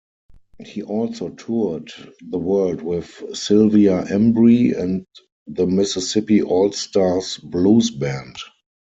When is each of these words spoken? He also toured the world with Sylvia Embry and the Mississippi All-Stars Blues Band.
He 0.65 0.81
also 0.81 1.29
toured 1.29 1.91
the 2.23 2.39
world 2.39 2.81
with 2.81 3.21
Sylvia 3.37 4.01
Embry 4.05 4.75
and 4.75 5.05
the 5.45 5.67
Mississippi 5.67 6.41
All-Stars 6.41 7.37
Blues 7.37 7.91
Band. 7.91 8.37